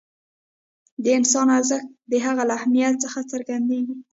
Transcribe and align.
د 1.03 1.05
انسان 1.19 1.47
ارزښت 1.57 1.87
د 2.11 2.13
هغه 2.25 2.43
له 2.49 2.53
اهمیت 2.59 2.93
څخه 3.03 3.19
څرګندېږي. 3.31 3.95